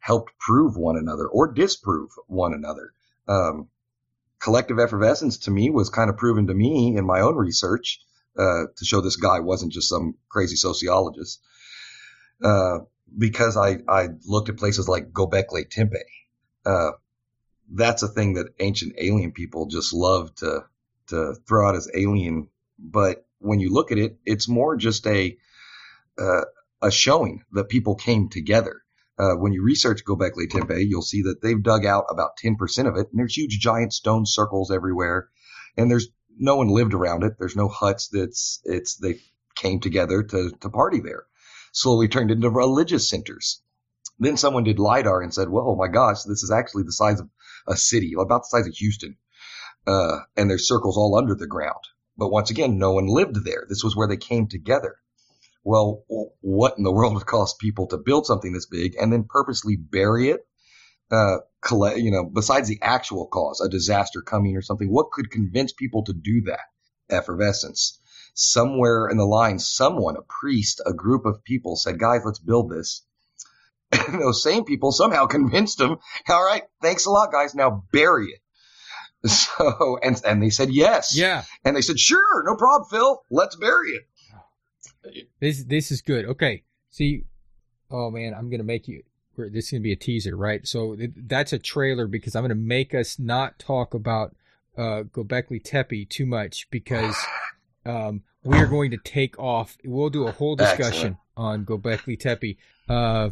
[0.00, 2.90] helped prove one another or disprove one another.
[3.26, 3.68] Um,
[4.44, 7.98] collective effervescence to me was kind of proven to me in my own research
[8.38, 11.40] uh, to show this guy wasn't just some crazy sociologist.
[12.44, 12.80] Uh,
[13.16, 16.04] because I, I looked at places like Gobekli Tepe.
[16.66, 16.90] Uh,
[17.72, 20.64] that's a thing that ancient alien people just love to
[21.06, 22.48] to throw out as alien.
[22.78, 25.38] But when you look at it, it's more just a
[26.18, 26.44] uh,
[26.82, 28.82] a showing that people came together.
[29.16, 32.96] Uh, when you research Gobekli Tepe, you'll see that they've dug out about 10% of
[32.96, 35.28] it, and there's huge giant stone circles everywhere,
[35.76, 37.34] and there's no one lived around it.
[37.38, 38.08] There's no huts.
[38.08, 39.20] That's it's they
[39.54, 41.26] came together to to party there.
[41.72, 43.62] Slowly turned into religious centers.
[44.18, 47.20] Then someone did lidar and said, "Well, oh my gosh, this is actually the size
[47.20, 47.28] of
[47.68, 49.16] a city, about the size of Houston,
[49.86, 51.84] uh, and there's circles all under the ground."
[52.16, 53.64] But once again, no one lived there.
[53.68, 54.96] This was where they came together.
[55.64, 56.04] Well,
[56.40, 59.76] what in the world would cause people to build something this big and then purposely
[59.76, 60.46] bury it?
[61.10, 65.30] Uh, collect, you know, besides the actual cause, a disaster coming or something, what could
[65.30, 66.60] convince people to do that?
[67.10, 68.00] Effervescence.
[68.34, 72.70] Somewhere in the line, someone, a priest, a group of people said, guys, let's build
[72.70, 73.02] this.
[74.08, 75.96] And those same people somehow convinced them,
[76.28, 77.54] all right, thanks a lot, guys.
[77.54, 78.40] Now bury it.
[79.28, 81.16] So, and, and they said yes.
[81.16, 83.22] Yeah, And they said, sure, no problem, Phil.
[83.30, 84.02] Let's bury it.
[85.40, 86.24] This this is good.
[86.26, 87.24] Okay, see,
[87.90, 89.02] oh man, I'm gonna make you.
[89.36, 90.66] This is gonna be a teaser, right?
[90.66, 94.34] So th- that's a trailer because I'm gonna make us not talk about
[94.76, 97.16] uh, Gobekli Tepe too much because
[97.86, 99.76] um, we are going to take off.
[99.84, 102.58] We'll do a whole discussion on Gobekli Tepe.
[102.88, 103.30] Uh,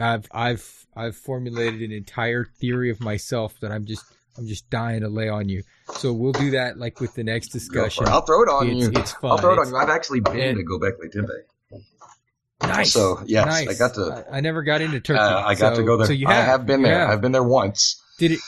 [0.00, 4.04] I've I've I've formulated an entire theory of myself that I'm just
[4.38, 5.64] I'm just dying to lay on you.
[5.94, 8.06] So we'll do that like with the next discussion.
[8.06, 8.92] I'll throw it on It's, you.
[8.94, 9.32] it's fun.
[9.32, 9.76] I'll throw it on you.
[9.76, 11.82] I've actually been and- to Gobekli Tepe.
[12.60, 12.92] Nice.
[12.92, 13.68] So yes, nice.
[13.68, 14.26] I got to.
[14.30, 15.20] I, I never got into Turkey.
[15.20, 16.06] Uh, I got so, to go there.
[16.08, 16.98] So you have, I have, have been there.
[16.98, 17.10] have.
[17.10, 18.02] I've been there once.
[18.18, 18.40] Did it?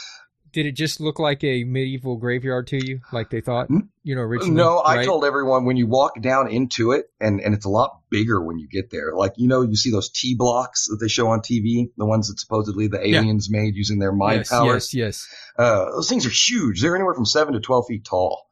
[0.53, 3.69] Did it just look like a medieval graveyard to you, like they thought?
[4.03, 4.55] You know, originally.
[4.55, 5.07] No, I right?
[5.07, 8.59] told everyone when you walk down into it, and and it's a lot bigger when
[8.59, 9.15] you get there.
[9.15, 12.29] Like you know, you see those T blocks that they show on TV, the ones
[12.29, 13.21] that supposedly the Yeah.
[13.21, 14.75] aliens made using their mind yes, power.
[14.75, 15.29] Yes, yes.
[15.59, 16.81] Uh, those things are huge.
[16.83, 18.49] They're anywhere from seven to twelve feet tall,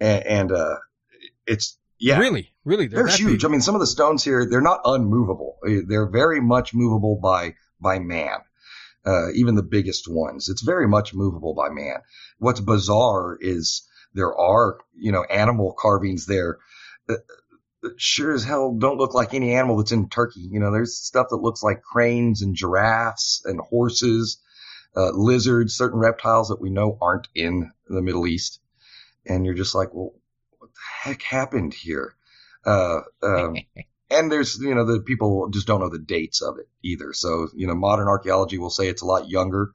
[0.00, 0.76] and, and uh,
[1.46, 3.42] it's yeah, Really, really, they're, they're huge.
[3.42, 3.44] big.
[3.44, 5.58] I mean, some of the stones here, they're not unmovable.
[5.64, 8.38] Uh, They're very much movable by by man.
[9.04, 11.96] Uh, even the biggest ones, it's very much movable by man.
[12.38, 16.58] What's bizarre is there are, you know, animal carvings there
[17.08, 17.20] that,
[17.82, 20.48] that sure as hell don't look like any animal that's in Turkey.
[20.50, 24.38] You know, there's stuff that looks like cranes and giraffes and horses,
[24.96, 28.60] uh, lizards, certain reptiles that we know aren't in the Middle East.
[29.26, 30.14] And you're just like, well,
[30.58, 32.14] what the heck happened here?
[32.64, 33.56] Uh, um,
[34.12, 37.12] and there's, you know, the people just don't know the dates of it either.
[37.12, 39.72] So, you know, modern archaeology will say it's a lot younger,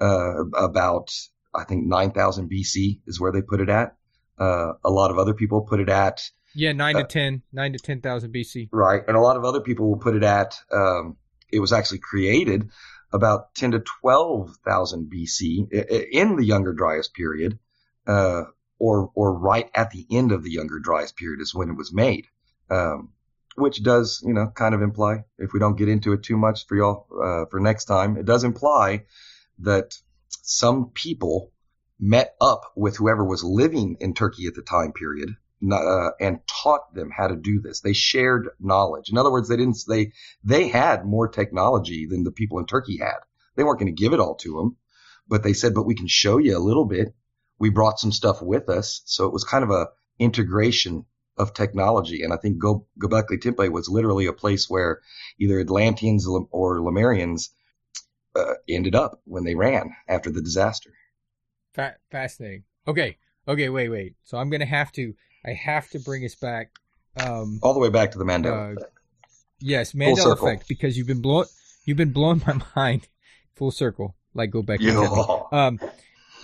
[0.00, 1.12] uh, about,
[1.54, 3.96] I think 9000 BC is where they put it at.
[4.38, 7.72] Uh, a lot of other people put it at, Yeah, nine Uh, to ten, nine
[7.72, 8.68] to ten thousand BC.
[8.72, 9.02] right.
[9.06, 11.16] And a lot of other people will put it at, um,
[11.50, 12.70] it was actually created
[13.12, 17.58] about 10 to 12,000 BC i- i- in the Younger Dryas period,
[18.06, 18.44] uh,
[18.78, 21.92] or, or right at the end of the Younger Dryas period is when it was
[21.92, 22.26] made.
[22.70, 23.10] Um,
[23.56, 26.66] which does, you know, kind of imply, if we don't get into it too much
[26.66, 29.04] for y'all, uh, for next time, it does imply
[29.60, 29.96] that
[30.42, 31.52] some people
[32.00, 35.30] met up with whoever was living in Turkey at the time period,
[35.70, 37.80] uh, and taught them how to do this.
[37.80, 39.08] They shared knowledge.
[39.08, 40.12] In other words, they didn't, they,
[40.42, 43.18] they had more technology than the people in Turkey had.
[43.56, 44.76] They weren't going to give it all to them,
[45.28, 47.14] but they said, but we can show you a little bit.
[47.58, 49.02] We brought some stuff with us.
[49.06, 49.86] So it was kind of a
[50.18, 51.06] integration
[51.36, 52.22] of technology.
[52.22, 55.00] And I think Go- Göbekli Tepe was literally a place where
[55.38, 57.50] either Atlanteans or Lemurians
[58.36, 60.90] uh, ended up when they ran after the disaster.
[61.72, 62.64] Fa- fascinating.
[62.86, 63.16] Okay,
[63.48, 64.14] okay, wait, wait.
[64.24, 66.70] So I'm gonna have to, I have to bring us back.
[67.16, 68.84] Um, All the way back to the Mandela Uh,
[69.60, 71.46] yes, Mandela effect, because you've been blowing,
[71.84, 73.08] you've been blowing my mind,
[73.54, 74.80] full circle, like go back.
[74.80, 75.52] Tepe.
[75.52, 75.78] Um,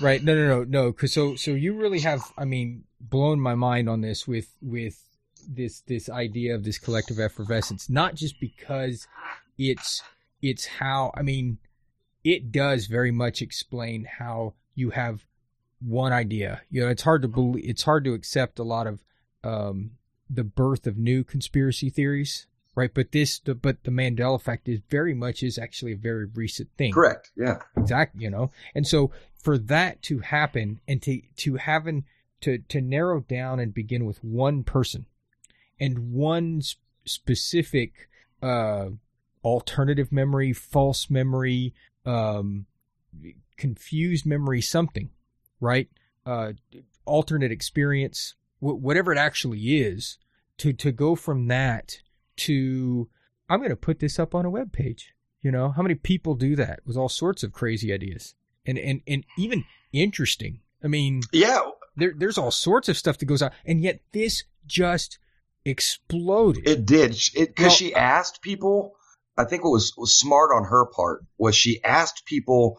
[0.00, 0.22] right.
[0.22, 0.92] No, no, no, no.
[0.92, 5.02] Cause so, so you really have, I mean, blown my mind on this with, with
[5.48, 9.06] this this idea of this collective effervescence, not just because
[9.58, 10.02] it's
[10.42, 11.58] it's how I mean,
[12.24, 15.24] it does very much explain how you have
[15.80, 16.62] one idea.
[16.70, 19.02] You know, it's hard to believe, it's hard to accept a lot of
[19.42, 19.92] um,
[20.28, 22.92] the birth of new conspiracy theories, right?
[22.92, 26.68] But this, the, but the Mandela effect is very much is actually a very recent
[26.76, 26.92] thing.
[26.92, 27.30] Correct.
[27.36, 27.60] Yeah.
[27.76, 28.22] Exactly.
[28.22, 29.10] You know, and so
[29.40, 32.04] for that to happen and to to having
[32.40, 35.06] to to narrow down and begin with one person
[35.78, 38.08] and one sp- specific
[38.42, 38.88] uh
[39.42, 41.74] alternative memory, false memory,
[42.04, 42.66] um
[43.56, 45.10] confused memory, something,
[45.60, 45.88] right?
[46.26, 46.52] Uh
[47.06, 50.18] alternate experience, wh- whatever it actually is,
[50.58, 52.02] to to go from that
[52.36, 53.08] to
[53.48, 55.12] I'm going to put this up on a web page.
[55.42, 58.34] You know, how many people do that with all sorts of crazy ideas
[58.66, 60.60] and and and even interesting.
[60.82, 61.60] I mean, Yeah.
[61.96, 65.18] there there's all sorts of stuff that goes on, and yet this just
[65.64, 66.68] exploded.
[66.68, 67.16] It did.
[67.34, 68.94] It because Well- she asked people.
[69.36, 72.78] I think what was, was smart on her part was she asked people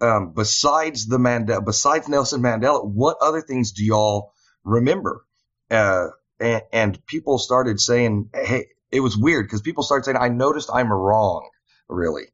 [0.00, 4.32] um, besides the Mandela, besides Nelson Mandela, what other things do y'all
[4.64, 5.24] remember?
[5.70, 6.08] Uh,
[6.40, 10.70] and, and people started saying, "Hey, it was weird because people started saying, I noticed
[10.74, 11.48] I'm wrong,
[11.88, 12.24] really."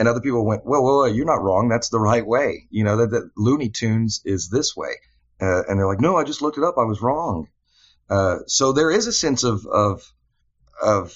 [0.00, 1.68] And other people went, well, well, you're not wrong.
[1.68, 2.66] That's the right way.
[2.70, 4.94] You know, that, that Looney Tunes is this way.
[5.38, 6.78] Uh, and they're like, no, I just looked it up.
[6.78, 7.48] I was wrong.
[8.08, 10.10] Uh, so there is a sense of, of,
[10.82, 11.14] of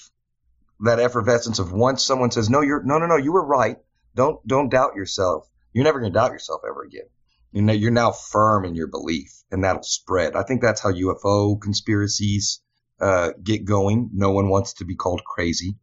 [0.81, 3.77] that effervescence of once someone says, no, you're, no, no, no, you were right.
[4.13, 5.49] Don't, don't doubt yourself.
[5.73, 7.09] You're never going to doubt yourself ever again.
[7.53, 10.35] You know, you're now firm in your belief and that'll spread.
[10.35, 12.61] I think that's how UFO conspiracies,
[13.01, 14.11] uh, get going.
[14.13, 15.79] No one wants to be called crazy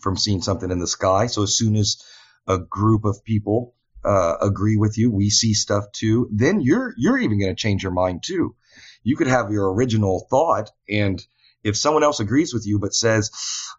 [0.00, 1.26] from seeing something in the sky.
[1.26, 2.02] So as soon as
[2.46, 6.28] a group of people uh, agree with you, we see stuff too.
[6.32, 8.54] Then you're you're even going to change your mind too.
[9.02, 11.24] You could have your original thought, and
[11.64, 13.30] if someone else agrees with you but says,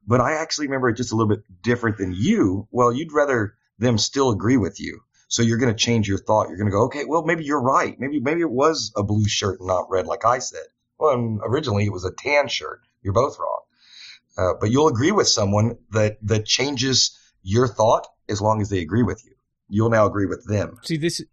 [0.06, 3.56] "But I actually remember it just a little bit different than you," well, you'd rather
[3.80, 4.99] them still agree with you.
[5.30, 6.49] So you're going to change your thought.
[6.49, 7.97] You're going to go, "Okay, well, maybe you're right.
[7.97, 10.67] Maybe maybe it was a blue shirt and not red, like I said."
[10.99, 12.82] Well, originally it was a tan shirt.
[13.01, 13.62] You're both wrong.
[14.38, 17.17] Uh, but you'll agree with someone that that changes
[17.48, 19.32] your thought as long as they agree with you.
[19.70, 20.78] You'll now agree with them.
[20.84, 21.24] See this,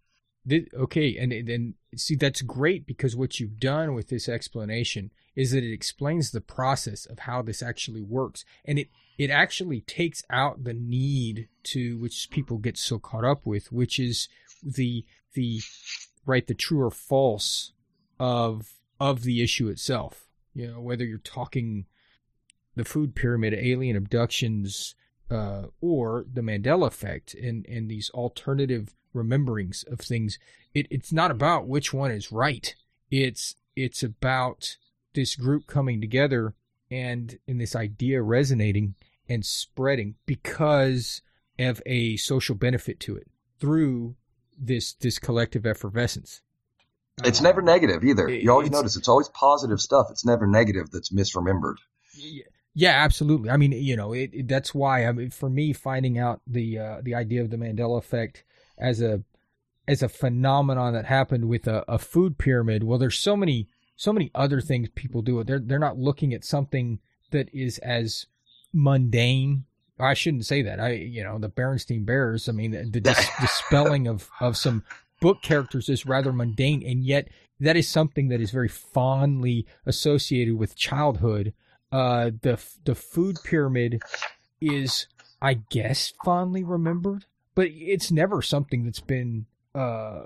[0.46, 5.50] this okay, and and see that's great because what you've done with this explanation is
[5.50, 10.22] that it explains the process of how this actually works, and it it actually takes
[10.30, 14.28] out the need to which people get so caught up with, which is
[14.62, 15.60] the the
[16.24, 17.72] right the true or false
[18.20, 20.28] of of the issue itself.
[20.54, 21.86] You know whether you're talking
[22.76, 24.94] the food pyramid, alien abductions,
[25.30, 30.38] uh, or the Mandela effect and, and these alternative rememberings of things.
[30.74, 32.74] It, it's not about which one is right.
[33.10, 34.76] It's it's about
[35.14, 36.54] this group coming together
[36.90, 38.94] and in this idea resonating
[39.28, 41.22] and spreading because
[41.58, 44.16] of a social benefit to it through
[44.58, 46.42] this this collective effervescence.
[47.24, 48.28] It's never negative either.
[48.28, 50.08] You always notice it's always positive stuff.
[50.10, 51.76] It's never negative that's misremembered.
[52.16, 53.50] Yeah, yeah, absolutely.
[53.50, 56.78] I mean, you know, it, it- that's why I mean, for me, finding out the
[56.78, 58.44] uh, the idea of the Mandela effect
[58.78, 59.22] as a
[59.86, 62.82] as a phenomenon that happened with a, a food pyramid.
[62.84, 65.42] Well, there's so many so many other things people do.
[65.44, 66.98] They're they're not looking at something
[67.30, 68.26] that is as
[68.72, 69.64] mundane.
[69.98, 70.80] I shouldn't say that.
[70.80, 72.48] I you know the Berenstein Bears.
[72.48, 74.82] I mean the, the, dis- the spelling of of some
[75.20, 77.28] book characters is rather mundane, and yet
[77.60, 81.54] that is something that is very fondly associated with childhood.
[81.94, 84.02] Uh, the the food pyramid
[84.60, 85.06] is,
[85.40, 90.22] I guess, fondly remembered, but it's never something that's been uh,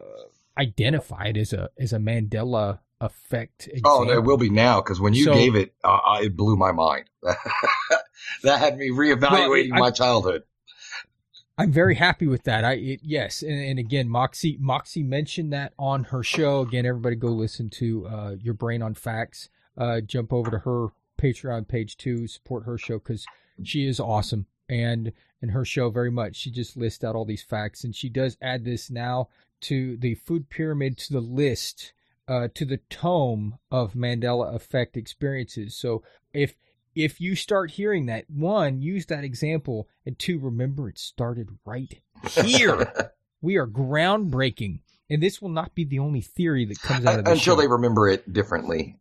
[0.57, 3.69] identified as a as a Mandela effect.
[3.69, 4.07] Oh, Example.
[4.07, 6.73] there will be now because when you So- gave it, uh, uh, it blew my
[6.73, 7.05] mind.
[7.23, 10.45] that had me reevaluating Well, I- my childhood.
[11.61, 12.65] I'm very happy with that.
[12.65, 16.61] I it, yes, and, and again, Moxie Moxie mentioned that on her show.
[16.61, 19.49] Again, everybody go listen to uh, Your Brain on Facts.
[19.77, 20.87] Uh, jump over to her
[21.19, 23.27] Patreon page to support her show because
[23.63, 26.37] she is awesome and and her show very much.
[26.37, 29.29] She just lists out all these facts and she does add this now
[29.63, 31.93] to the food pyramid to the list
[32.29, 35.75] uh, to the tome of Mandela effect experiences.
[35.75, 36.03] So
[36.33, 36.55] if
[36.95, 42.01] if you start hearing that, one, use that example, and two, remember it started right
[42.33, 43.13] here.
[43.41, 47.25] we are groundbreaking, and this will not be the only theory that comes out of
[47.25, 47.61] this Until show.
[47.61, 48.99] they remember it differently.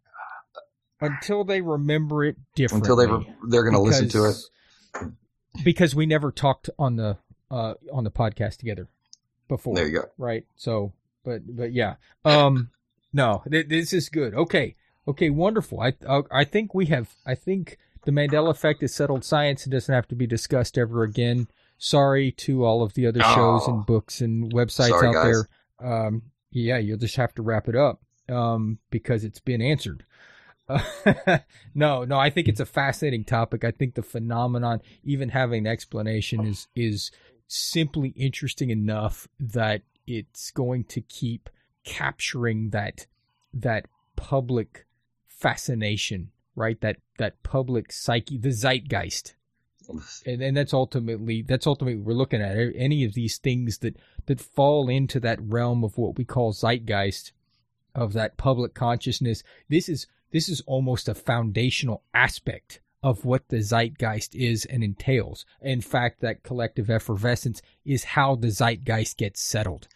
[1.01, 2.89] Until they remember it differently.
[2.91, 4.35] Until they re- they're going to listen to it.
[5.63, 7.17] Because- we never talked on the
[7.49, 8.87] uh on the podcast together
[9.47, 9.73] before.
[9.75, 10.09] There you go.
[10.17, 10.45] right?
[10.55, 10.93] So,
[11.23, 11.95] but but yeah,
[12.25, 12.69] um,
[13.13, 14.33] no, th- this is good.
[14.35, 14.75] Okay,
[15.07, 15.79] Okay, wonderful.
[15.79, 17.15] I uh, I think we have.
[17.25, 21.03] I think the Mandela effect is settled science and doesn't have to be discussed ever
[21.03, 21.47] again.
[21.77, 23.73] Sorry to all of the other shows Oh.
[23.75, 25.45] and books and websites Sorry, out guys.
[25.79, 26.05] there.
[26.07, 30.03] Um, yeah, you'll just have to wrap it up um, because it's been answered.
[31.75, 33.63] no, no, I think it's a fascinating topic.
[33.63, 37.11] I think the phenomenon, even having an explanation, is is
[37.47, 41.49] simply interesting enough that it's going to keep
[41.85, 43.07] capturing that
[43.53, 44.85] that public
[45.27, 46.79] fascination, right?
[46.81, 49.35] That that public psyche, the zeitgeist
[50.25, 53.95] and, and that's ultimately that's ultimately we're looking at any of these things that
[54.25, 57.31] that fall into that realm of what we call zeitgeist
[57.95, 63.61] of that public consciousness this is this is almost a foundational aspect of what the
[63.61, 65.45] zeitgeist is and entails.
[65.61, 69.87] In fact that collective effervescence is how the zeitgeist gets settled.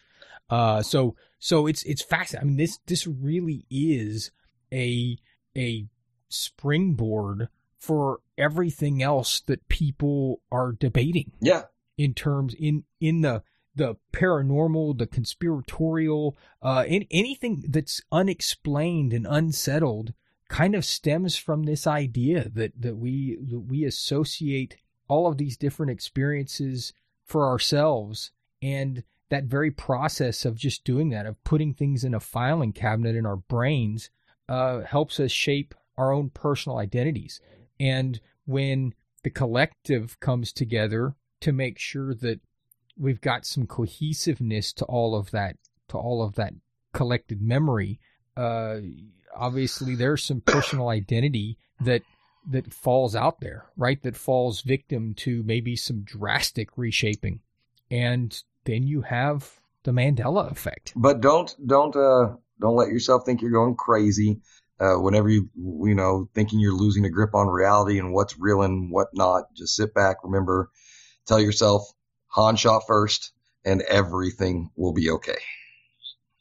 [0.50, 4.32] Uh so so it's it's fascinating i mean this this really is
[4.72, 5.18] a
[5.58, 5.88] a
[6.30, 11.32] springboard for everything else that people are debating.
[11.42, 11.64] Yeah.
[11.98, 19.26] in terms in in the the paranormal, the conspiratorial, uh, in, anything that's unexplained and
[19.26, 20.14] unsettled,
[20.52, 24.76] kind of stems from this idea that that we that we associate
[25.08, 26.94] all of these different experiences
[27.24, 28.32] for ourselves,
[28.62, 33.16] and that very process of just doing that, of putting things in a filing cabinet
[33.16, 34.10] in our brains,
[34.50, 37.40] uh, helps us shape our own personal identities.
[37.80, 38.94] And when
[39.24, 42.42] the collective comes together to make sure that
[42.98, 45.56] we've got some cohesiveness to all of that,
[45.88, 46.54] to all of that
[46.94, 48.02] collected memory,
[48.36, 48.80] uh,
[49.36, 52.02] obviously there's some personal identity that
[52.50, 54.02] that falls out there, right?
[54.02, 57.40] That falls victim to maybe some drastic reshaping,
[57.90, 60.94] and then you have the Mandela effect.
[60.96, 64.42] But don't don't uh don't let yourself think you're going crazy.
[64.80, 68.62] Uh, whenever you you know thinking you're losing a grip on reality and what's real
[68.64, 70.18] and what not, just sit back.
[70.24, 70.72] Remember,
[71.28, 71.84] tell yourself
[72.30, 75.38] Han shot first, and everything will be okay.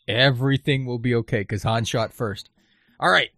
[0.08, 2.48] Everything will be okay because Han shot first.
[3.00, 3.30] All right,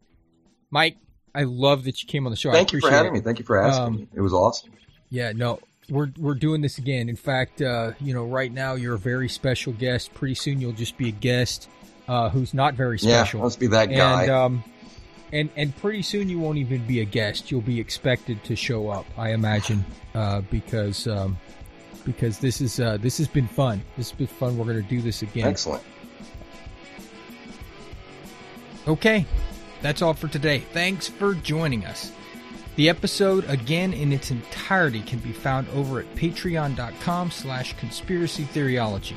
[0.71, 0.97] Mike.
[1.35, 2.53] I love that you came on the show.
[2.53, 3.15] Thank you for having it.
[3.15, 3.21] me.
[3.21, 4.09] Thank you for asking Um, me.
[4.15, 4.71] It was awesome.
[5.09, 7.09] Yeah, no, we're we're doing this again.
[7.09, 10.13] In fact, uh, you know, right now you're a very special guest.
[10.13, 11.69] Pretty soon you'll just be a guest
[12.09, 13.41] uh, who's not very Yeah, special.
[13.43, 14.23] let's be that guy.
[14.25, 14.65] and um,
[15.33, 17.51] and and pretty soon you won't even be a guest.
[17.51, 19.85] You'll be expected to show up, I imagine,
[20.15, 21.39] uh, because um,
[22.05, 23.81] because this is uh, this has been fun.
[23.97, 24.59] This has been fun.
[24.59, 25.47] We're going to do this again.
[25.47, 25.83] Excellent.
[28.89, 29.25] Okay,
[29.83, 30.61] that's all for today.
[30.73, 32.13] Thanks for joining us.
[32.77, 39.17] The episode, again in its entirety, can be found over at patreon.com slash conspiracy theoryology.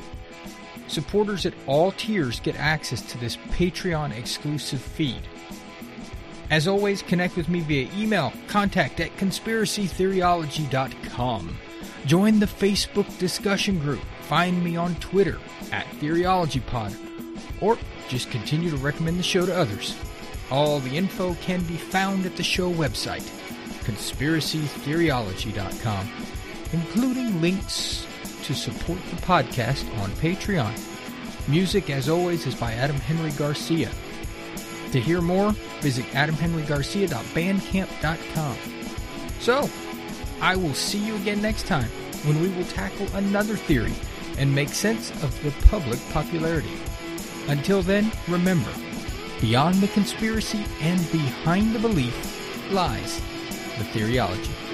[0.88, 5.22] Supporters at all tiers get access to this Patreon exclusive feed.
[6.50, 11.58] As always, connect with me via email, contact at conspiracytheoryology.com.
[12.04, 14.02] Join the Facebook discussion group.
[14.22, 15.38] Find me on Twitter
[15.72, 16.94] at TheoryologyPod.
[17.60, 19.96] Or just continue to recommend the show to others.
[20.50, 23.28] All the info can be found at the show website,
[23.84, 26.08] conspiracytheoryology.com,
[26.72, 28.06] including links
[28.44, 30.72] to support the podcast on Patreon.
[31.48, 33.90] Music, as always, is by Adam Henry Garcia.
[34.92, 38.56] To hear more, visit adamhenrygarcia.bandcamp.com.
[39.40, 39.68] So,
[40.40, 41.90] I will see you again next time
[42.24, 43.94] when we will tackle another theory
[44.38, 46.70] and make sense of the public popularity.
[47.48, 48.70] Until then, remember,
[49.40, 53.20] beyond the conspiracy and behind the belief lies
[53.78, 54.65] the theoryology.